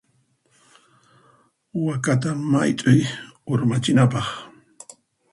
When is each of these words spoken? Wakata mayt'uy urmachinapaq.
Wakata 1.85 2.29
mayt'uy 2.51 2.99
urmachinapaq. 3.51 4.27